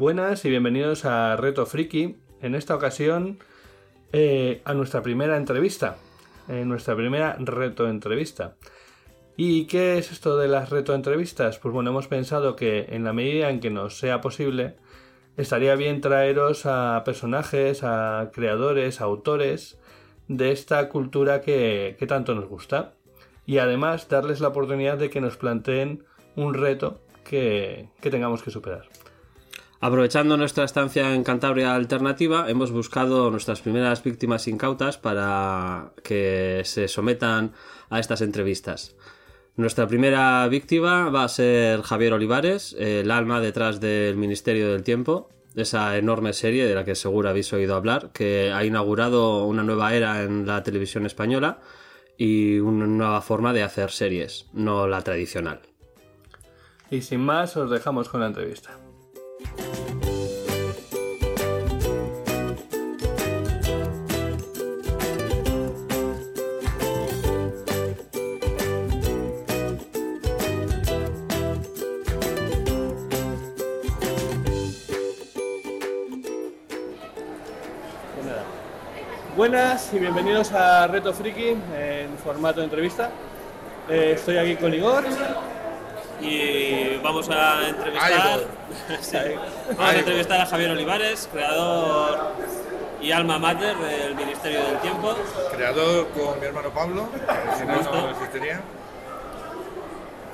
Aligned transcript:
Buenas 0.00 0.46
y 0.46 0.48
bienvenidos 0.48 1.04
a 1.04 1.36
Reto 1.36 1.66
Friki. 1.66 2.16
En 2.40 2.54
esta 2.54 2.74
ocasión, 2.74 3.38
eh, 4.14 4.62
a 4.64 4.72
nuestra 4.72 5.02
primera 5.02 5.36
entrevista. 5.36 5.98
Eh, 6.48 6.64
nuestra 6.64 6.96
primera 6.96 7.36
reto 7.38 7.86
entrevista. 7.86 8.56
¿Y 9.36 9.66
qué 9.66 9.98
es 9.98 10.10
esto 10.10 10.38
de 10.38 10.48
las 10.48 10.70
reto 10.70 10.94
entrevistas? 10.94 11.58
Pues 11.58 11.74
bueno, 11.74 11.90
hemos 11.90 12.08
pensado 12.08 12.56
que 12.56 12.86
en 12.88 13.04
la 13.04 13.12
medida 13.12 13.50
en 13.50 13.60
que 13.60 13.68
nos 13.68 13.98
sea 13.98 14.22
posible, 14.22 14.76
estaría 15.36 15.74
bien 15.74 16.00
traeros 16.00 16.64
a 16.64 17.02
personajes, 17.04 17.84
a 17.84 18.30
creadores, 18.32 19.02
a 19.02 19.04
autores 19.04 19.78
de 20.28 20.50
esta 20.50 20.88
cultura 20.88 21.42
que, 21.42 21.94
tanto 22.08 22.34
nos 22.34 22.48
gusta. 22.48 22.94
Y 23.44 23.58
además 23.58 24.08
darles 24.08 24.40
la 24.40 24.48
oportunidad 24.48 24.96
de 24.96 25.10
que 25.10 25.20
nos 25.20 25.36
planteen 25.36 26.04
un 26.36 26.54
reto 26.54 27.02
que, 27.22 27.90
que 28.00 28.08
tengamos 28.08 28.42
que 28.42 28.50
superar. 28.50 28.88
Aprovechando 29.82 30.36
nuestra 30.36 30.64
estancia 30.64 31.14
en 31.14 31.24
Cantabria 31.24 31.74
Alternativa, 31.74 32.50
hemos 32.50 32.70
buscado 32.70 33.30
nuestras 33.30 33.62
primeras 33.62 34.04
víctimas 34.04 34.46
incautas 34.46 34.98
para 34.98 35.92
que 36.04 36.60
se 36.66 36.86
sometan 36.86 37.52
a 37.88 37.98
estas 37.98 38.20
entrevistas. 38.20 38.94
Nuestra 39.56 39.86
primera 39.86 40.46
víctima 40.48 41.08
va 41.08 41.24
a 41.24 41.28
ser 41.28 41.80
Javier 41.80 42.12
Olivares, 42.12 42.76
el 42.78 43.10
alma 43.10 43.40
detrás 43.40 43.80
del 43.80 44.18
Ministerio 44.18 44.70
del 44.70 44.82
Tiempo, 44.82 45.30
esa 45.56 45.96
enorme 45.96 46.34
serie 46.34 46.66
de 46.66 46.74
la 46.74 46.84
que 46.84 46.94
seguro 46.94 47.30
habéis 47.30 47.50
oído 47.54 47.74
hablar, 47.74 48.10
que 48.12 48.52
ha 48.52 48.62
inaugurado 48.66 49.46
una 49.46 49.62
nueva 49.62 49.94
era 49.94 50.22
en 50.22 50.46
la 50.46 50.62
televisión 50.62 51.06
española 51.06 51.58
y 52.18 52.58
una 52.58 52.86
nueva 52.86 53.22
forma 53.22 53.54
de 53.54 53.62
hacer 53.62 53.90
series, 53.90 54.46
no 54.52 54.86
la 54.86 55.00
tradicional. 55.00 55.62
Y 56.90 57.00
sin 57.00 57.20
más, 57.20 57.56
os 57.56 57.70
dejamos 57.70 58.10
con 58.10 58.20
la 58.20 58.26
entrevista. 58.26 58.78
Buenas 79.40 79.90
y 79.94 79.98
bienvenidos 79.98 80.52
a 80.52 80.86
Reto 80.86 81.14
Friki 81.14 81.56
en 81.74 82.18
formato 82.22 82.60
de 82.60 82.64
entrevista. 82.64 83.08
Eh, 83.88 84.12
estoy 84.14 84.36
aquí 84.36 84.54
con 84.56 84.74
Igor. 84.74 85.02
Y 86.20 86.98
vamos 86.98 87.30
a 87.30 87.66
entrevistar, 87.66 88.40
sí, 89.00 89.16
vamos 89.78 89.94
a, 89.94 89.96
entrevistar 89.96 90.40
a 90.42 90.44
Javier 90.44 90.72
Olivares, 90.72 91.26
creador 91.32 92.34
y 93.00 93.12
alma 93.12 93.38
mater 93.38 93.78
del 93.78 94.14
Ministerio 94.14 94.62
del 94.62 94.78
Tiempo. 94.80 95.14
Creador 95.56 96.08
con 96.08 96.38
mi 96.38 96.44
hermano 96.44 96.68
Pablo, 96.68 97.08
que 97.10 97.56
si 97.56 97.64
no, 97.64 97.80
no 97.80 98.10
existiría. 98.10 98.60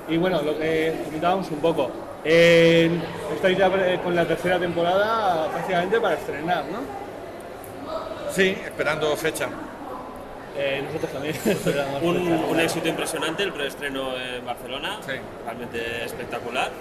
Y 0.09 0.17
bueno, 0.17 0.41
lo 0.41 0.59
que 0.59 1.03
comentábamos 1.05 1.49
un 1.49 1.59
poco. 1.59 1.91
Eh, 2.25 2.91
estáis 3.33 3.57
ya 3.57 3.71
con 4.03 4.13
la 4.13 4.27
tercera 4.27 4.59
temporada 4.59 5.47
prácticamente 5.49 6.01
para 6.01 6.15
estrenar, 6.15 6.65
¿no? 6.65 7.06
Sí, 8.37 8.57
esperando 8.65 9.15
fecha. 9.17 9.49
Eh, 10.57 10.81
nosotros 10.85 11.11
también 11.11 11.35
esperamos. 11.45 12.01
Un, 12.01 12.15
fecha. 12.25 12.45
un 12.47 12.59
éxito 12.59 12.87
impresionante 12.87 13.43
el 13.43 13.51
preestreno 13.53 14.15
en 14.17 14.45
Barcelona, 14.45 14.99
Sí. 15.05 15.13
realmente 15.43 16.05
espectacular. 16.05 16.71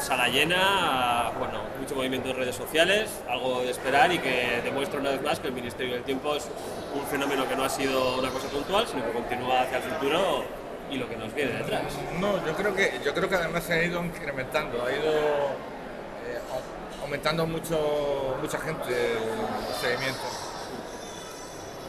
Sala 0.00 0.28
llena, 0.28 1.32
bueno, 1.40 1.58
mucho 1.80 1.96
movimiento 1.96 2.30
en 2.30 2.36
redes 2.36 2.54
sociales, 2.54 3.10
algo 3.28 3.62
de 3.62 3.70
esperar 3.72 4.12
y 4.12 4.18
que 4.20 4.60
demuestra 4.62 5.00
una 5.00 5.10
vez 5.10 5.20
más 5.22 5.40
que 5.40 5.48
el 5.48 5.52
Ministerio 5.52 5.94
del 5.94 6.04
Tiempo 6.04 6.36
es 6.36 6.48
un 6.94 7.04
fenómeno 7.06 7.48
que 7.48 7.56
no 7.56 7.64
ha 7.64 7.68
sido 7.68 8.16
una 8.16 8.30
cosa 8.30 8.46
puntual, 8.48 8.86
sino 8.86 9.04
que 9.04 9.10
continúa 9.10 9.62
hacia 9.62 9.78
el 9.78 9.82
futuro 9.82 10.44
y 10.88 10.98
lo 10.98 11.08
que 11.08 11.16
nos 11.16 11.34
viene 11.34 11.50
detrás. 11.52 11.82
No, 12.20 12.34
yo 12.46 12.54
creo 12.54 12.74
que 12.76 13.00
yo 13.04 13.12
creo 13.12 13.28
que 13.28 13.34
además 13.34 13.64
se 13.64 13.72
ha 13.72 13.82
ido 13.82 14.04
incrementando, 14.04 14.86
ha 14.86 14.92
ido 14.92 15.10
eh, 15.12 16.38
au- 16.52 17.02
aumentando 17.02 17.44
mucho 17.46 18.36
mucha 18.40 18.58
gente 18.60 18.90
el 18.92 19.74
seguimiento. 19.80 20.22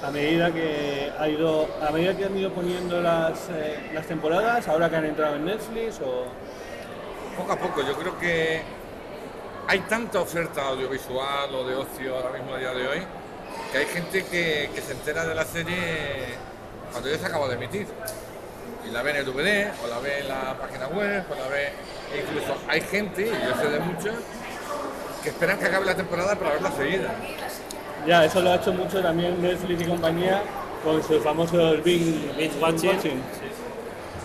A 0.02 0.12
medida 0.12 0.52
que 0.52 1.12
ha 1.20 1.28
ido, 1.28 1.68
a 1.86 1.92
medida 1.92 2.16
que 2.16 2.26
han 2.26 2.38
ido 2.38 2.52
poniendo 2.52 3.02
las, 3.02 3.50
eh, 3.50 3.92
las 3.94 4.06
temporadas, 4.08 4.68
ahora 4.68 4.90
que 4.90 4.96
han 4.96 5.06
entrado 5.06 5.36
en 5.36 5.46
Netflix 5.46 6.00
o 6.02 6.26
Poco 7.38 7.54
a 7.54 7.56
poco, 7.58 7.82
yo 7.82 7.94
creo 7.94 8.20
que 8.20 8.62
hay 9.68 9.80
tanta 9.82 10.20
oferta 10.20 10.68
audiovisual 10.68 11.56
o 11.56 11.64
de 11.64 11.76
ocio 11.76 12.16
ahora 12.16 12.38
mismo 12.38 12.54
a 12.54 12.58
día 12.58 12.72
de 12.72 12.88
hoy 12.88 13.00
que 13.72 13.78
hay 13.78 13.86
gente 13.86 14.26
que, 14.26 14.70
se 14.86 14.92
entera 14.92 15.26
de 15.26 15.36
la 15.36 15.46
serie 15.46 16.36
cuando 16.92 17.10
ya 17.10 17.18
se 17.18 17.26
acaba 17.26 17.48
de 17.48 17.56
emitir. 17.56 17.88
Y 18.88 18.92
la 18.92 19.04
ve 19.04 19.12
en 19.12 19.18
el 19.18 19.26
DVD, 19.26 19.72
o 19.84 19.88
la 19.88 20.00
ve 20.00 20.20
en 20.20 20.28
la 20.28 20.58
página 20.60 20.88
web, 20.88 21.24
o 21.30 21.36
la 21.36 21.48
ve. 21.48 21.68
e 22.14 22.22
incluso 22.22 22.58
hay 22.68 22.82
gente, 22.82 23.26
yo 23.26 23.62
sé 23.62 23.70
de 23.70 23.80
muchos, 23.80 24.16
que 25.24 25.30
esperan 25.30 25.60
que 25.60 25.66
acabe 25.66 25.86
la 25.86 25.96
temporada 25.96 26.36
para 26.36 26.52
verla 26.52 26.72
seguida. 26.72 27.16
Ya 28.08 28.26
eso 28.26 28.42
lo 28.42 28.52
ha 28.52 28.56
hecho 28.56 28.74
mucho 28.74 29.02
también 29.02 29.42
Netflix 29.42 29.82
y 29.82 29.86
compañía 29.86 30.42
con 30.84 31.02
sus 31.04 31.22
famosos 31.24 31.84
binge, 31.84 32.34
Binge 32.38 32.60
watching. 32.62 33.22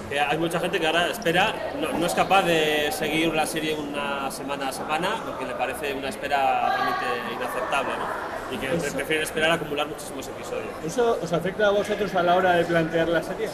Que 0.09 0.21
hay 0.21 0.37
mucha 0.39 0.61
gente 0.61 0.79
que 0.79 0.87
ahora 0.87 1.09
espera, 1.09 1.55
no, 1.81 1.99
no 1.99 2.07
es 2.07 2.13
capaz 2.15 2.43
de 2.43 2.93
seguir 2.93 3.33
la 3.35 3.47
serie 3.47 3.75
una 3.75 4.31
semana 4.31 4.69
a 4.69 4.73
semana 4.73 5.09
porque 5.27 5.47
le 5.47 5.55
parece 5.55 5.95
una 5.95 6.09
espera 6.11 6.69
realmente 6.77 7.35
inaceptable, 7.35 7.91
¿no? 7.99 8.55
Y 8.55 8.59
que 8.59 8.69
pre- 8.69 8.91
prefieren 8.93 9.23
esperar 9.25 9.51
a 9.53 9.55
acumular 9.55 9.87
muchísimos 9.89 10.29
episodios. 10.29 10.69
¿Eso 10.87 11.19
os 11.23 11.33
afecta 11.33 11.67
a 11.67 11.71
vosotros 11.71 12.15
a 12.15 12.23
la 12.23 12.37
hora 12.37 12.53
de 12.53 12.65
plantear 12.67 13.09
la 13.09 13.23
serie? 13.23 13.49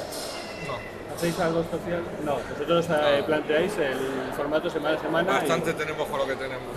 No. 0.66 1.14
¿Hacéis 1.14 1.38
algo 1.38 1.60
especial? 1.60 2.02
No, 2.24 2.34
vosotros 2.50 2.86
eh, 2.90 3.22
planteáis 3.24 3.72
el 3.78 3.98
formato 4.36 4.68
semana 4.68 4.98
a 4.98 5.00
semana. 5.00 5.30
y- 5.32 5.34
Bastante 5.36 5.72
tenemos 5.74 6.08
con 6.08 6.18
lo 6.18 6.26
que 6.26 6.34
tenemos. 6.34 6.74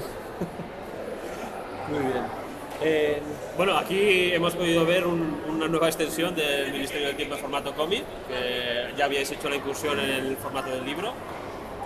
Muy 1.89 1.99
bien. 1.99 2.42
Eh, 2.81 3.21
Bueno, 3.55 3.77
aquí 3.77 4.33
hemos 4.33 4.55
podido 4.55 4.83
ver 4.83 5.05
un- 5.05 5.43
una 5.47 5.67
nueva 5.67 5.87
extensión 5.87 6.33
del 6.35 6.71
Ministerio 6.71 7.07
del 7.07 7.15
Tiempo 7.15 7.35
en 7.35 7.41
formato 7.41 7.71
cómic, 7.75 8.03
que 8.27 8.93
ya 8.97 9.05
habíais 9.05 9.29
hecho 9.31 9.47
la 9.47 9.57
incursión 9.57 9.99
en 9.99 10.09
el 10.09 10.37
formato 10.37 10.71
del 10.71 10.83
libro 10.83 11.13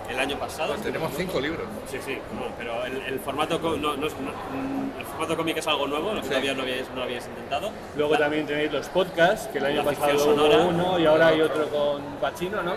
el 0.09 0.17
año 0.17 0.39
pasado. 0.39 0.69
Pues 0.73 0.83
tenemos 0.83 1.11
cinco 1.17 1.41
libros. 1.41 1.67
Sí, 1.91 1.97
sí, 2.05 2.17
no, 2.33 2.45
pero 2.57 2.85
el, 2.85 3.01
el 3.01 3.19
formato 3.19 3.59
no, 3.59 3.97
no 3.97 4.07
es- 4.07 4.13
mm, 4.13 4.99
el 4.99 5.05
formato 5.05 5.35
cómic 5.35 5.57
es 5.57 5.67
algo 5.67 5.87
nuevo, 5.87 6.13
lo 6.13 6.15
que 6.21 6.23
Sí. 6.23 6.29
todavía 6.29 6.53
no 6.53 6.61
habéis, 6.63 6.89
no 6.95 7.03
habíais 7.03 7.27
intentado. 7.27 7.69
luego 7.97 8.17
también 8.17 8.47
tenéis 8.47 8.71
los 8.71 8.87
podcasts, 8.87 9.47
que 9.49 9.57
el 9.57 9.65
año 9.65 9.75
La 9.77 9.83
pasado 9.83 10.11
ficción 10.11 10.33
hubo 10.39 10.41
sonora. 10.47 10.63
uno 10.63 10.99
y 10.99 11.05
ahora 11.05 11.27
hay 11.27 11.41
otro 11.41 11.67
con 11.69 12.01
Pacino, 12.21 12.63
¿no? 12.63 12.75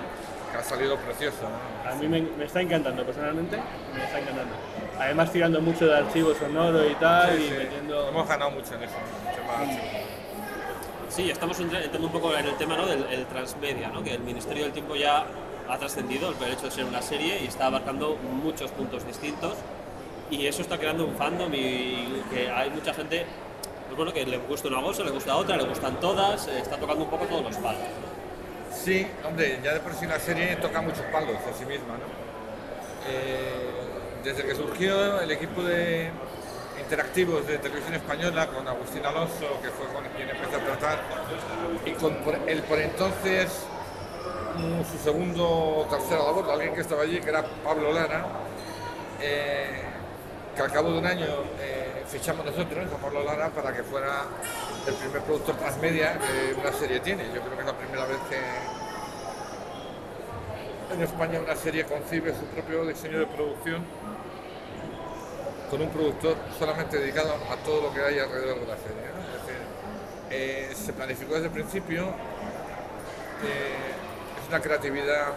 Que 0.51 0.59
ha 0.59 0.65
salido 0.65 0.97
precioso. 0.97 1.37
¿no? 1.45 1.91
A 1.91 1.95
mí 1.95 2.09
me, 2.09 2.23
me 2.23 2.45
está 2.45 2.61
encantando, 2.61 3.05
personalmente, 3.05 3.57
me 3.95 4.05
está 4.05 4.19
encantando. 4.19 4.53
Además 5.01 5.33
tirando 5.33 5.61
mucho 5.63 5.87
de 5.87 5.97
archivo 5.97 6.35
sonoro 6.35 6.87
y 6.89 6.95
tal, 6.97 7.37
Sí, 7.37 7.43
y 7.45 7.49
sí. 7.49 7.55
metiendo... 7.57 8.09
Hemos 8.09 8.29
ganado 8.29 8.51
mucho 8.51 8.75
en 8.75 8.83
eso. 8.83 8.95
mucho 9.25 9.45
más. 9.45 9.79
Sí, 11.09 11.31
estamos 11.31 11.59
entra- 11.59 11.83
entrando 11.83 12.07
un 12.07 12.13
poco 12.13 12.35
en 12.37 12.47
el 12.47 12.55
tema 12.57 12.77
¿no? 12.77 12.87
del 12.87 13.05
el 13.11 13.25
transmedia, 13.27 13.89
¿no? 13.89 14.03
que 14.05 14.13
el 14.15 14.21
Ministerio 14.21 14.65
del 14.65 14.73
Tiempo 14.73 14.95
ya 14.95 15.25
ha 15.69 15.79
trascendido 15.79 16.35
el 16.45 16.53
hecho 16.53 16.67
de 16.67 16.71
ser 16.71 16.85
una 16.85 17.01
serie 17.03 17.41
y 17.43 17.47
está 17.47 17.67
abarcando 17.67 18.17
muchos 18.17 18.71
puntos 18.73 19.07
distintos 19.07 19.55
y 20.31 20.47
eso 20.47 20.63
está 20.63 20.79
creando 20.79 21.05
un 21.07 21.17
fandom 21.17 21.53
y 21.55 22.23
que 22.33 22.51
hay 22.51 22.71
mucha 22.71 22.93
gente 22.95 23.25
pues 23.87 23.97
bueno, 23.97 24.13
que 24.13 24.25
le 24.25 24.39
gusta 24.39 24.69
una 24.69 24.83
cosa, 24.83 25.03
le 25.03 25.11
gusta 25.11 25.35
otra, 25.35 25.57
le 25.57 25.65
gustan 25.65 25.99
todas, 25.99 26.47
eh, 26.47 26.61
está 26.61 26.77
tocando 26.77 27.05
un 27.05 27.11
poco 27.11 27.25
todos 27.25 27.43
los 27.43 27.57
palos. 27.57 27.81
Sí, 28.73 29.05
hombre, 29.27 29.59
ya 29.65 29.75
de 29.75 29.81
por 29.81 29.93
sí 29.95 30.07
la 30.07 30.21
serie 30.21 30.55
toca 30.57 30.81
muchos 30.81 31.03
palos 31.13 31.31
en 31.49 31.55
sí 31.59 31.65
misma, 31.65 31.95
¿no? 31.95 32.05
Eh, 33.09 33.70
desde 34.23 34.43
que 34.45 34.55
surgió 34.55 35.21
el 35.21 35.31
equipo 35.31 35.63
de 35.63 36.11
interactivos 36.81 37.47
de 37.47 37.59
televisión 37.59 37.95
española 37.95 38.49
con 38.49 38.67
Agustín 38.67 39.05
Alonso, 39.05 39.61
que 39.63 39.71
fue 39.71 39.87
con 39.93 40.05
quien 40.17 40.29
empezó 40.29 40.57
a 40.57 40.65
tratar, 40.65 40.99
y 41.85 41.91
con 41.93 42.17
el 42.49 42.63
por 42.63 42.79
entonces 42.79 43.65
mm, 44.57 44.83
su 44.91 44.99
segundo 45.03 45.49
o 45.49 45.87
tercera 45.89 46.25
labor, 46.25 46.51
alguien 46.51 46.75
que 46.75 46.81
estaba 46.81 47.03
allí, 47.03 47.21
que 47.21 47.31
era 47.31 47.45
Pablo 47.65 47.93
Lara, 47.93 48.27
eh, 49.21 49.83
que 50.55 50.63
al 50.63 50.73
cabo 50.73 50.93
de 50.93 50.99
un 50.99 51.07
año 51.07 51.27
eh, 51.61 52.03
fichamos 52.09 52.45
nosotros 52.45 52.87
a 52.93 52.97
Pablo 52.97 53.23
Lara 53.23 53.49
para 53.51 53.73
que 53.73 53.83
fuera 53.83 54.25
el 54.87 54.95
primer 54.95 55.23
productor 55.23 55.57
transmedia 55.57 56.19
que 56.19 56.61
una 56.61 56.73
serie 56.73 57.01
tiene. 57.01 57.25
Yo 57.27 57.41
creo 57.41 57.55
que 57.55 57.61
es 57.61 57.67
la 57.67 57.77
primera 57.77 58.05
vez 58.07 58.19
que 58.29 58.90
en 60.93 61.03
España 61.03 61.41
una 61.41 61.57
serie 61.57 61.85
concibe 61.85 62.35
su 62.35 62.45
propio 62.47 62.85
diseño 62.85 63.21
de 63.21 63.27
producción 63.27 63.85
con 65.71 65.81
un 65.81 65.89
productor 65.91 66.37
solamente 66.59 66.99
dedicado 66.99 67.35
a 67.51 67.57
todo 67.65 67.83
lo 67.83 67.95
que 67.95 68.01
hay 68.01 68.19
alrededor 68.19 68.61
de 68.61 68.67
la 68.67 68.77
serie. 68.77 69.11
eh, 70.31 70.73
se 70.75 70.93
planificó 70.93 71.35
desde 71.35 71.47
el 71.47 71.53
principio, 71.53 72.09
eh, 72.09 73.93
es 74.43 74.49
una 74.49 74.61
creatividad 74.61 75.33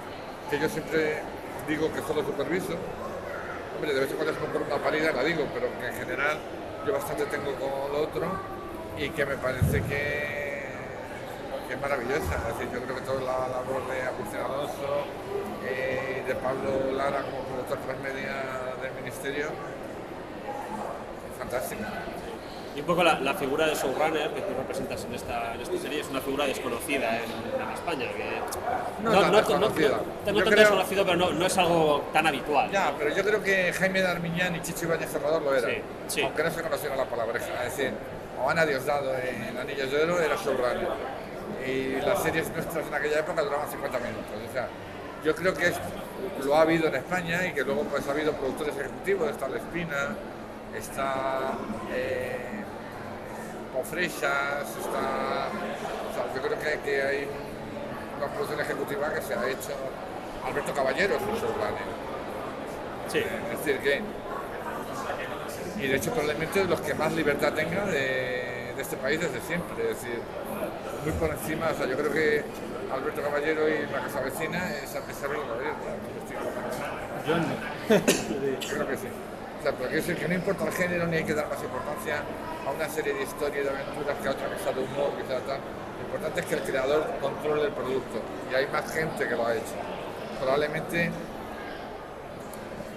que 0.49 0.59
yo 0.59 0.69
siempre 0.69 1.21
digo 1.67 1.91
que 1.93 2.01
solo 2.01 2.23
superviso, 2.23 2.73
de 3.81 3.93
vez 3.93 4.09
en 4.09 4.15
cuando 4.15 4.31
es 4.31 4.37
por 4.37 4.61
una 4.61 4.77
parida, 4.83 5.11
la 5.11 5.23
digo, 5.23 5.45
pero 5.53 5.67
que 5.79 5.87
en 5.87 5.93
general 5.95 6.37
yo 6.85 6.93
bastante 6.93 7.25
tengo 7.25 7.53
con 7.55 7.91
lo 7.91 8.01
otro 8.03 8.31
y 8.97 9.09
que 9.09 9.25
me 9.25 9.35
parece 9.35 9.81
que, 9.81 10.63
que 11.67 11.73
es 11.73 11.81
maravillosa. 11.81 12.37
Yo 12.71 12.79
creo 12.81 12.95
que 12.95 13.01
toda 13.01 13.21
la 13.21 13.47
labor 13.49 13.85
de 13.91 14.01
Agustín 14.03 14.39
Alonso 14.39 15.05
y 15.63 16.27
de 16.27 16.35
Pablo 16.35 16.91
Lara 16.95 17.21
como 17.23 17.43
productor 17.43 17.77
transmedia 17.79 18.33
del 18.81 18.91
Ministerio 19.01 19.47
fantástica. 21.37 21.87
Y 22.75 22.79
un 22.79 22.87
poco 22.87 23.03
la, 23.03 23.19
la 23.19 23.35
figura 23.35 23.67
de 23.67 23.75
showrunner 23.75 24.31
que 24.33 24.41
tú 24.41 24.53
representas 24.57 25.05
en 25.05 25.13
esta, 25.13 25.53
en 25.53 25.61
esta 25.61 25.77
serie 25.77 25.99
es 26.01 26.07
una 26.09 26.21
figura 26.21 26.45
desconocida 26.45 27.17
en, 27.17 27.61
en 27.61 27.69
España. 27.71 28.07
Que 28.11 29.03
No 29.03 29.11
tan 29.21 29.31
desconocida. 29.31 29.89
no- 30.25 30.31
no 30.31 30.37
Yo 30.39 30.43
tan 30.43 30.53
creo- 30.53 30.59
desconocido, 30.65 31.05
pero 31.05 31.17
no, 31.17 31.31
no 31.33 31.45
es 31.45 31.57
algo 31.57 32.03
tan 32.11 32.25
habitual. 32.25 32.71
Ya, 32.71 32.91
pero 32.97 33.11
yo 33.15 33.23
creo 33.23 33.43
que 33.43 33.71
Jaime 33.73 34.01
Darmiñán 34.01 34.55
y 34.55 34.61
Chicho 34.61 34.85
Ibáñez 34.85 35.11
Cerrador 35.11 35.43
lo 35.43 35.53
eran, 35.55 35.69
Sí, 35.69 35.81
sí. 36.07 36.21
aunque 36.23 36.43
no 36.43 36.49
se 36.49 36.61
conocieron 36.63 36.97
la 36.97 37.05
palabreja. 37.05 37.63
Es 37.65 37.77
decir, 37.77 37.93
o 38.43 38.49
Ana 38.49 38.65
Diosdado 38.65 39.13
en 39.19 39.55
Anillos 39.55 39.91
de 39.91 40.03
Oro 40.03 40.19
era 40.19 40.35
showrunner. 40.35 40.87
Y 41.67 42.01
las 42.03 42.23
series 42.23 42.49
nuestras 42.49 42.87
en 42.87 42.93
aquella 42.93 43.19
época 43.19 43.43
duraban 43.43 43.69
50 43.69 43.99
minutos. 43.99 44.25
O 44.49 44.51
sea, 44.51 44.67
yo 45.23 45.35
creo 45.35 45.53
que 45.53 45.67
es- 45.67 45.79
lo 46.45 46.55
ha 46.55 46.61
habido 46.61 46.87
en 46.87 46.95
España 46.95 47.45
y 47.45 47.53
que 47.53 47.63
luego 47.63 47.83
pues 47.83 48.07
ha 48.07 48.11
habido 48.11 48.33
productores 48.33 48.75
ejecutivos, 48.77 49.29
está 49.29 49.47
La 49.47 49.57
Espina, 49.57 50.15
está 50.77 51.53
eh, 51.93 52.37
está... 53.97 55.47
o 55.49 56.13
sea, 56.13 56.33
yo 56.35 56.41
creo 56.41 56.59
que, 56.59 56.79
que 56.83 57.01
hay 57.01 57.27
una 58.17 58.27
producción 58.27 58.59
ejecutiva 58.61 59.13
que 59.13 59.21
se 59.21 59.33
ha 59.33 59.47
hecho... 59.49 59.73
Alberto 60.45 60.73
Caballero 60.73 61.15
es 61.15 61.21
un 61.21 61.35
showrunner. 61.35 62.03
Sí. 63.09 63.19
Es 63.19 63.59
decir, 63.59 63.79
que. 63.79 64.01
Y 65.81 65.87
de 65.87 65.95
hecho, 65.95 66.11
probablemente 66.11 66.65
los 66.65 66.81
que 66.81 66.93
más 66.93 67.13
libertad 67.13 67.53
tenga 67.53 67.85
de, 67.85 68.52
de 68.75 68.81
este 68.81 68.97
país 68.97 69.19
desde 69.19 69.39
siempre. 69.41 69.91
Es 69.91 70.01
decir, 70.01 70.19
muy 71.03 71.13
por 71.13 71.29
encima. 71.29 71.69
O 71.71 71.77
sea, 71.77 71.85
yo 71.85 71.97
creo 71.97 72.11
que 72.11 72.43
Alberto 72.91 73.21
Caballero 73.21 73.67
y 73.69 73.85
la 73.91 74.01
Casa 74.01 74.21
Vecina 74.21 74.71
es 74.75 74.95
a 74.95 75.01
pesar 75.01 75.29
de 75.29 75.37
Caballero. 75.37 75.75
¿no? 75.77 77.27
Yo 77.27 77.37
no. 77.37 77.45
Creo 78.69 78.87
que 78.87 78.97
sí. 78.97 79.07
O 79.59 79.63
sea, 79.63 79.71
pero 79.71 79.89
quiero 79.89 80.03
decir 80.05 80.17
que 80.17 80.27
no 80.27 80.33
importa 80.33 80.65
el 80.65 80.73
género 80.73 81.07
ni 81.07 81.17
hay 81.17 81.23
que 81.23 81.33
dar 81.33 81.47
más 81.47 81.61
importancia 81.63 82.21
a 82.67 82.71
una 82.71 82.89
serie 82.89 83.13
de 83.13 83.23
historias 83.23 83.61
y 83.61 83.63
de 83.63 83.69
aventuras 83.69 84.17
que 84.21 84.27
a 84.27 84.31
otra 84.31 84.47
cosa 84.47 84.71
de 84.73 84.83
humor, 84.83 85.11
que 85.17 85.25
sea 85.25 85.39
tal. 85.39 85.59
Lo 85.97 86.05
importante 86.05 86.41
es 86.41 86.45
que 86.45 86.55
el 86.55 86.61
creador 86.63 87.07
controle 87.21 87.63
el 87.63 87.71
producto 87.71 88.21
y 88.51 88.55
hay 88.55 88.67
más 88.67 88.91
gente 88.91 89.27
que 89.27 89.35
lo 89.35 89.47
ha 89.47 89.53
hecho. 89.55 89.75
Probablemente 90.41 91.11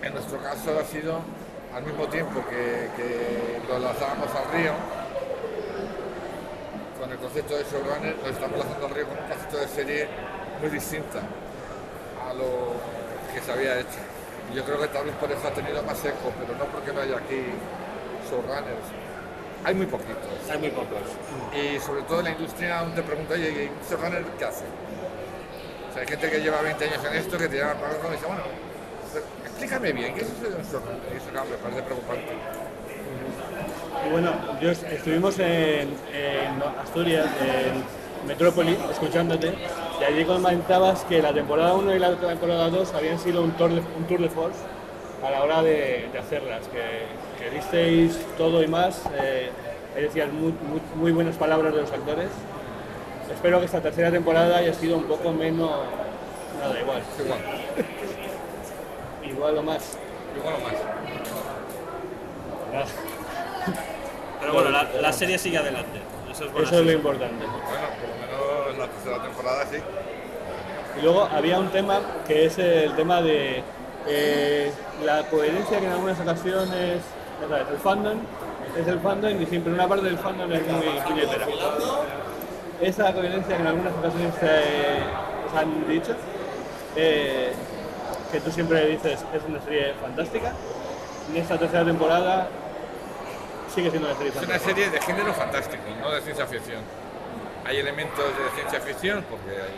en 0.02 0.14
nuestro 0.14 0.43
caso 0.43 0.79
ha 0.79 0.84
sido 0.84 1.20
al 1.75 1.84
mismo 1.84 2.06
tiempo 2.08 2.43
que, 2.49 2.90
que 2.96 3.61
lo 3.69 3.79
lanzábamos 3.79 4.29
al 4.34 4.58
río, 4.58 4.72
concepto 7.36 7.58
de 7.58 7.64
showrunner, 7.64 8.16
lo 8.16 8.30
estamos 8.30 8.58
lanzando 8.58 8.86
al 8.86 8.94
río 8.94 9.06
con 9.08 9.18
un 9.18 9.28
concepto 9.28 9.58
de 9.58 9.68
serie 9.68 10.08
muy 10.60 10.70
distinta 10.70 11.20
a 11.20 12.32
lo 12.32 12.72
que 13.34 13.40
se 13.44 13.52
había 13.52 13.78
hecho. 13.78 14.00
Yo 14.54 14.64
creo 14.64 14.80
que 14.80 14.88
tal 14.88 15.04
vez 15.04 15.14
por 15.16 15.30
eso 15.30 15.46
ha 15.46 15.50
tenido 15.50 15.82
más 15.82 16.02
eco, 16.02 16.32
pero 16.40 16.56
no 16.56 16.64
porque 16.72 16.92
no 16.94 17.00
haya 17.02 17.18
aquí 17.18 17.52
showrunners. 18.30 18.88
Hay 19.64 19.74
muy 19.74 19.84
poquitos. 19.84 20.32
Hay 20.50 20.58
muy 20.58 20.70
pocos. 20.70 21.04
Y 21.52 21.78
sobre 21.80 22.02
todo 22.02 22.20
en 22.20 22.24
la 22.24 22.30
industria 22.30 22.78
aún 22.80 22.94
te 22.94 23.02
pregunta, 23.02 23.34
oye, 23.34 23.50
¿y 23.50 23.68
un 23.68 23.84
showrunner 23.84 24.24
qué 24.38 24.44
hace? 24.46 24.64
O 24.64 25.92
sea, 25.92 26.00
hay 26.02 26.08
gente 26.08 26.30
que 26.30 26.40
lleva 26.40 26.62
20 26.62 26.84
años 26.84 27.04
en 27.04 27.16
esto 27.16 27.36
que 27.36 27.48
te 27.48 27.58
llama 27.58 27.74
para 27.74 27.92
y 27.92 28.12
dice, 28.12 28.26
bueno, 28.26 28.44
explícame 29.44 29.92
bien, 29.92 30.14
¿qué 30.14 30.22
es 30.22 30.28
eso 30.28 30.48
de 30.48 30.56
un 30.56 30.64
showrunner? 30.64 31.12
Y 31.12 31.16
eso 31.18 31.28
claro, 31.30 31.48
me 31.50 31.56
parece 31.56 31.82
preocupante. 31.82 32.32
Bueno, 34.11 34.31
yo 34.61 34.70
est- 34.70 34.85
estuvimos 34.85 35.38
en, 35.38 35.88
en 36.12 36.62
Asturias, 36.82 37.26
en 37.41 38.26
Metrópoli, 38.29 38.76
escuchándote, 38.91 39.53
y 40.00 40.05
allí 40.05 40.25
comentabas 40.25 41.05
que 41.05 41.20
la 41.23 41.32
temporada 41.32 41.75
1 41.75 41.94
y 41.94 41.99
la 41.99 42.14
temporada 42.17 42.69
2 42.70 42.94
habían 42.94 43.19
sido 43.19 43.43
un 43.43 43.53
tour 43.53 43.70
de, 43.70 43.81
un 43.81 44.05
tour 44.08 44.20
de 44.20 44.29
force 44.29 44.58
a 45.26 45.31
la 45.31 45.43
hora 45.43 45.62
de, 45.62 46.08
de 46.12 46.19
hacerlas, 46.19 46.62
que, 46.69 47.06
que 47.43 47.50
disteis 47.55 48.19
todo 48.38 48.62
y 48.62 48.69
más, 48.69 49.03
eh, 49.20 49.50
decías 49.97 50.31
muy, 50.32 50.53
muy, 50.53 50.81
muy 50.94 51.12
buenas 51.12 51.37
palabras 51.37 51.75
de 51.75 51.81
los 51.82 51.93
actores. 51.93 52.29
Espero 53.32 53.58
que 53.58 53.67
esta 53.67 53.81
tercera 53.81 54.11
temporada 54.11 54.58
haya 54.58 54.73
sido 54.73 54.97
un 54.97 55.05
poco 55.05 55.32
menos... 55.32 55.70
Nada, 56.61 56.81
igual. 56.81 57.03
Igual, 57.23 57.41
Igual 59.31 59.58
o 59.58 59.62
más. 59.62 59.99
igual 60.38 60.55
o 60.55 60.61
más. 60.64 60.76
Pero 64.46 64.62
bueno, 64.62 64.70
la, 64.70 64.84
la 65.02 65.12
serie 65.12 65.38
sigue 65.38 65.58
adelante. 65.58 65.98
Eso 66.31 66.44
es 66.44 66.52
bueno. 66.52 66.69
Eso 66.69 66.78
es 66.78 66.87
lo 66.87 66.93
importante. 66.93 67.44
Bueno, 67.46 67.58
por 67.98 68.08
lo 68.08 68.66
menos 68.69 68.78
la 68.78 68.87
tercera 68.87 69.22
temporada 69.22 69.66
sí. 69.69 69.78
Y 70.98 71.02
luego 71.02 71.25
había 71.25 71.58
un 71.58 71.69
tema 71.70 72.00
que 72.28 72.46
es 72.46 72.56
el 72.58 72.94
tema 72.94 73.20
de 73.22 73.64
eh, 74.06 74.70
la 75.04 75.25
coherencia 75.25 75.81
que 75.81 75.87
en 75.87 75.90
algunas 75.90 76.20
ocasiones, 76.20 77.00
ya 77.40 77.48
sabes, 77.48 77.66
el 77.72 77.78
fandom 77.78 78.19
es 78.78 78.87
el 78.87 79.00
fandom 79.00 79.43
y 79.43 79.46
siempre 79.46 79.72
una 79.72 79.88
parte 79.88 80.04
del 80.04 80.19
fandom 80.19 80.52
es 80.52 80.62
muy 80.64 81.00
puñetera. 81.08 81.46
Esa 82.81 83.12
coherencia 83.12 83.56
que 83.56 83.62
en 83.62 83.66
algunas 83.66 83.94
ocasiones 83.94 84.32
se, 84.38 85.58
han 85.58 85.88
dicho, 85.88 86.14
eh, 86.94 87.52
que 88.31 88.40
tú 88.40 88.52
siempre 88.52 88.87
dices 88.87 89.25
es 89.34 89.43
una 89.48 89.60
serie 89.60 89.94
fantástica, 90.00 90.52
en 91.31 91.37
esta 91.37 91.58
tercera 91.58 91.84
temporada 91.84 92.48
sigue 93.76 93.90
siendo 93.90 94.08
una 94.08 94.17
serie 94.19 94.32
Es 94.34 94.43
una 94.49 94.58
serie 94.58 94.90
de 94.90 95.00
género 95.00 95.32
fantástico, 95.34 95.82
no 96.00 96.11
de 96.11 96.20
ciencia 96.23 96.46
ficción. 96.46 96.81
Hay 97.64 97.76
elementos 97.78 98.25
de 98.25 98.50
ciencia 98.56 98.81
ficción 98.81 99.25
porque 99.31 99.50
hay, 99.50 99.76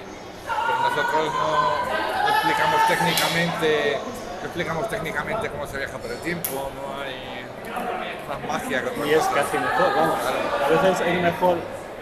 nosotros 0.82 1.32
no, 1.34 2.22
no 2.22 2.28
explicamos 2.28 2.86
técnicamente, 2.88 3.98
no 4.40 4.44
explicamos 4.46 4.88
técnicamente 4.88 5.48
cómo 5.50 5.66
se 5.66 5.76
viaja 5.78 5.98
por 5.98 6.10
el 6.10 6.18
tiempo, 6.20 6.70
no 6.74 7.02
hay 7.02 7.44
más 8.28 8.40
magia 8.62 8.82
que 8.84 9.06
Y 9.08 9.12
es 9.14 9.24
casi 9.24 9.58
mejor, 9.58 9.94
vamos. 9.96 10.18
A 10.64 10.68
veces 10.68 11.00
es 11.06 11.22
mejor 11.22 11.56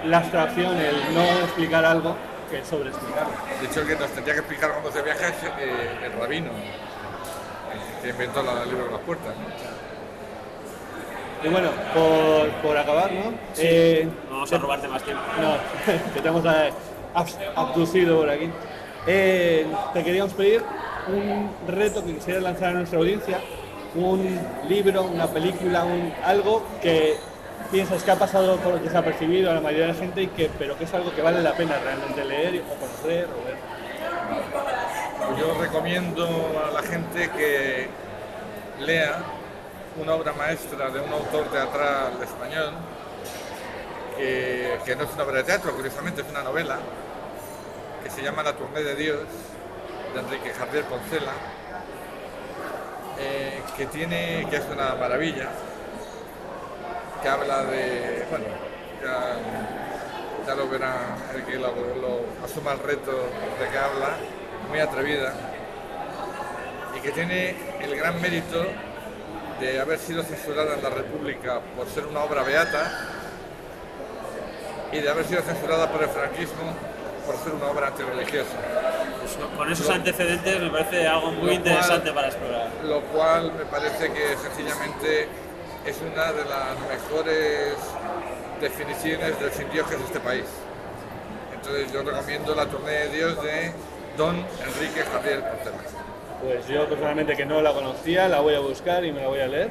la 0.04 0.18
abstracción, 0.18 0.76
el 0.78 1.14
no 1.14 1.22
explicar 1.22 1.84
algo, 1.84 2.14
que 2.50 2.64
sobreexplicarlo. 2.64 3.32
De 3.60 3.66
hecho, 3.66 3.80
el 3.80 3.86
que 3.88 3.96
nos 3.96 4.10
tendría 4.10 4.34
que 4.34 4.40
explicar 4.40 4.72
cómo 4.74 4.90
se 4.92 5.02
viaja 5.02 5.28
es 5.28 5.34
eh, 5.58 5.98
el 6.04 6.12
rabino, 6.20 6.50
eh, 6.50 8.02
que 8.02 8.08
inventó 8.10 8.42
la- 8.42 8.62
el 8.62 8.68
libro 8.68 8.84
de 8.86 8.90
las 8.92 9.00
puertas. 9.00 9.34
¿no? 9.34 9.85
Y 11.46 11.48
bueno, 11.48 11.68
por, 11.94 12.48
por 12.60 12.76
acabar, 12.76 13.12
¿no? 13.12 13.32
Eh, 13.56 14.08
Vamos 14.28 14.52
a 14.52 14.58
robarte 14.58 14.88
más 14.88 15.02
tiempo. 15.04 15.22
no, 15.40 15.54
que 16.14 16.20
te 16.20 16.28
hemos 16.28 16.44
abducido 17.54 18.18
por 18.18 18.30
aquí. 18.30 18.50
Eh, 19.06 19.64
te 19.94 20.02
queríamos 20.02 20.32
pedir 20.32 20.62
un 21.06 21.48
reto 21.68 22.04
que 22.04 22.14
quisieras 22.14 22.42
lanzar 22.42 22.70
a 22.70 22.72
nuestra 22.78 22.98
audiencia, 22.98 23.38
un 23.94 24.40
libro, 24.68 25.04
una 25.04 25.28
película, 25.28 25.84
un, 25.84 26.12
algo 26.24 26.64
que 26.82 27.14
piensas 27.70 28.02
que 28.02 28.10
ha 28.10 28.16
pasado 28.16 28.56
por 28.56 28.80
desapercibido 28.80 29.52
a 29.52 29.54
la 29.54 29.60
mayoría 29.60 29.86
de 29.86 29.92
la 29.92 29.98
gente 29.98 30.22
y 30.22 30.26
que, 30.26 30.50
pero 30.58 30.76
que 30.76 30.82
es 30.82 30.94
algo 30.94 31.14
que 31.14 31.22
vale 31.22 31.42
la 31.42 31.52
pena 31.52 31.76
realmente 31.78 32.24
leer 32.24 32.60
o 32.68 32.74
conocer 32.74 33.26
o 33.26 33.44
ver. 33.46 33.56
Yo 35.38 35.54
recomiendo 35.60 36.26
a 36.68 36.72
la 36.72 36.82
gente 36.82 37.30
que 37.30 37.86
lea 38.84 39.22
una 39.98 40.14
obra 40.14 40.32
maestra 40.32 40.90
de 40.90 41.00
un 41.00 41.12
autor 41.12 41.46
teatral 41.46 42.22
español, 42.22 42.74
que, 44.16 44.96
no 44.96 45.04
es 45.04 45.10
una 45.14 45.24
obra 45.24 45.36
de 45.38 45.44
teatro, 45.44 45.74
curiosamente 45.74 46.22
es 46.22 46.28
una 46.28 46.42
novela, 46.42 46.78
que 48.02 48.10
se 48.10 48.22
llama 48.22 48.42
La 48.42 48.52
Tournée 48.54 48.82
de 48.82 48.94
Dios, 48.94 49.24
de 50.14 50.20
Enrique 50.20 50.52
Javier 50.52 50.84
Poncela, 50.84 51.32
eh, 53.18 53.62
que 53.76 53.86
tiene, 53.86 54.46
que 54.50 54.56
es 54.56 54.64
una 54.72 54.94
maravilla, 54.94 55.48
que 57.22 57.28
habla 57.28 57.64
de, 57.64 58.26
bueno, 58.30 58.46
ya, 59.02 59.36
ya 60.46 60.54
lo 60.54 60.68
verá 60.68 61.16
el 61.34 61.44
que 61.44 61.56
lo, 61.56 61.68
lo 61.68 62.44
asuma 62.44 62.72
el 62.72 62.80
reto 62.80 63.12
de 63.12 63.68
que 63.70 63.78
habla, 63.78 64.16
muy 64.68 64.78
atrevida, 64.78 65.34
y 66.96 67.00
que 67.00 67.12
tiene 67.12 67.56
el 67.80 67.96
gran 67.96 68.20
mérito 68.20 68.66
de 69.60 69.80
haber 69.80 69.98
sido 69.98 70.22
censurada 70.22 70.74
en 70.74 70.82
la 70.82 70.90
República 70.90 71.60
por 71.76 71.88
ser 71.88 72.06
una 72.06 72.20
obra 72.20 72.42
beata 72.42 72.90
y 74.92 74.98
de 75.00 75.08
haber 75.10 75.24
sido 75.24 75.42
censurada 75.42 75.90
por 75.90 76.02
el 76.02 76.08
franquismo 76.10 76.74
por 77.26 77.36
ser 77.38 77.54
una 77.54 77.66
obra 77.66 77.88
antirreligiosa. 77.88 78.54
Pues 79.20 79.36
no- 79.38 79.56
con 79.56 79.72
esos 79.72 79.90
antecedentes 79.90 80.60
me 80.60 80.70
parece 80.70 81.06
algo 81.08 81.32
muy 81.32 81.54
interesante 81.54 82.12
cual- 82.12 82.14
para 82.14 82.28
explorar. 82.28 82.70
Lo 82.84 83.00
cual 83.06 83.52
me 83.52 83.64
parece 83.64 84.12
que 84.12 84.36
sencillamente 84.36 85.28
es 85.84 85.96
una 86.00 86.32
de 86.32 86.44
las 86.44 86.78
mejores 86.88 87.74
definiciones 88.60 89.40
del 89.40 89.52
sin 89.52 89.68
Dios 89.70 89.88
que 89.88 89.96
es 89.96 90.00
este 90.02 90.20
país. 90.20 90.44
Entonces 91.54 91.90
yo 91.92 92.02
recomiendo 92.02 92.54
la 92.54 92.66
Tournée 92.66 92.92
de 92.92 93.08
Dios 93.08 93.42
de 93.42 93.72
Don 94.16 94.36
Enrique 94.36 95.02
Javier 95.12 95.40
Portela. 95.40 95.78
Pues 96.42 96.66
yo 96.68 96.86
personalmente 96.86 97.36
que 97.36 97.46
no 97.46 97.62
la 97.62 97.72
conocía, 97.72 98.28
la 98.28 98.40
voy 98.40 98.54
a 98.54 98.60
buscar 98.60 99.04
y 99.04 99.12
me 99.12 99.22
la 99.22 99.28
voy 99.28 99.40
a 99.40 99.46
leer. 99.46 99.70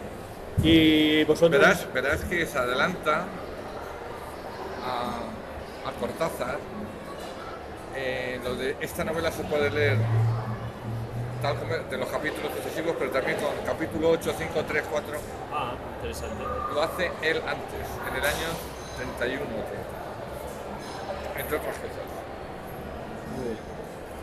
Y 0.64 1.24
vosotros... 1.26 1.62
Verás, 1.62 1.88
verás 1.94 2.22
que 2.22 2.46
se 2.46 2.58
adelanta 2.58 3.26
a, 4.84 5.90
a 5.90 5.92
Cortázar. 6.00 6.58
Eh, 7.96 8.40
lo 8.44 8.56
de 8.56 8.76
esta 8.82 9.04
novela 9.04 9.32
se 9.32 9.44
puede 9.44 9.70
leer 9.70 9.98
tal 11.42 11.58
como 11.60 11.74
de 11.76 11.98
los 11.98 12.10
capítulos 12.10 12.52
sucesivos, 12.58 12.96
pero 12.98 13.12
también 13.12 13.38
con 13.38 13.52
capítulo 13.66 14.10
8, 14.12 14.34
5, 14.38 14.64
3, 14.68 14.84
4. 14.90 15.18
Ah, 15.54 15.74
interesante. 15.98 16.44
Lo 16.74 16.82
hace 16.82 17.12
él 17.22 17.42
antes, 17.48 17.88
en 18.10 18.16
el 18.16 18.26
año 18.26 18.48
31, 18.98 19.42
entre 21.38 21.58
otras 21.58 21.76
cosas. 21.76 22.06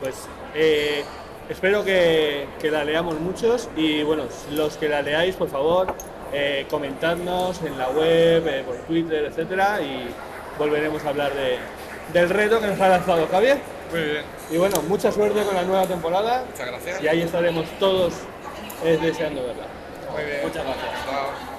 Pues 0.00 0.28
eh, 0.54 1.04
espero 1.48 1.84
que, 1.84 2.46
que 2.60 2.70
la 2.70 2.84
leamos 2.84 3.18
muchos 3.20 3.68
y 3.76 4.02
bueno, 4.02 4.24
los 4.52 4.76
que 4.76 4.88
la 4.88 5.02
leáis, 5.02 5.36
por 5.36 5.48
favor, 5.48 5.94
eh, 6.32 6.66
comentadnos 6.70 7.60
en 7.62 7.78
la 7.78 7.88
web, 7.90 8.46
eh, 8.46 8.62
por 8.66 8.76
Twitter, 8.86 9.26
etcétera, 9.26 9.80
y 9.82 10.08
volveremos 10.58 11.04
a 11.04 11.08
hablar 11.10 11.32
de, 11.34 11.58
del 12.12 12.30
reto 12.30 12.60
que 12.60 12.66
nos 12.68 12.80
ha 12.80 12.88
lanzado 12.88 13.26
Javier. 13.30 13.58
Muy 13.90 14.00
bien, 14.02 14.24
Y 14.50 14.56
bueno, 14.56 14.80
mucha 14.88 15.12
suerte 15.12 15.42
con 15.42 15.54
la 15.54 15.64
nueva 15.64 15.86
temporada 15.86 16.44
muchas 16.50 16.66
gracias. 16.66 17.02
y 17.02 17.08
ahí 17.08 17.20
estaremos 17.22 17.66
todos 17.78 18.14
eh, 18.84 18.98
deseando 19.02 19.42
verla. 19.42 19.64
Muy 20.12 20.24
bien. 20.24 20.38
Muchas 20.42 20.64
gracias. 20.64 20.90
Chao. 21.04 21.12
Muchas 21.14 21.30
gracias. 21.30 21.51